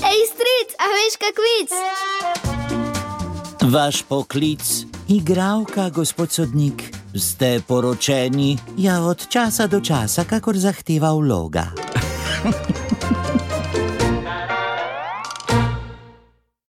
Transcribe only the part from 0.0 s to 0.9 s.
Ej, stric, a